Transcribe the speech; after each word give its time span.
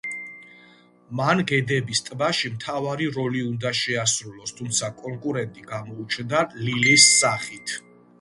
მან 1.17 1.41
გედების 1.49 1.99
ტბაში 2.07 2.49
მთავარი 2.53 3.09
როლი 3.17 3.43
უნდა 3.49 3.73
შეასრულოს, 3.79 4.55
თუმცა 4.61 4.89
კონკურენტი 5.03 5.67
გამოუჩნდება 5.73 6.43
ლილის 6.65 7.07
სახით. 7.19 7.75